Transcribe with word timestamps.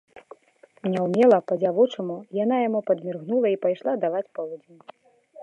Няўмела, 0.93 1.37
па-дзявочаму, 1.51 2.15
яна 2.43 2.57
яму 2.67 2.79
падміргнула 2.89 3.47
і 3.57 3.61
пайшла 3.67 3.91
даваць 4.07 4.29
полудзень. 4.41 4.81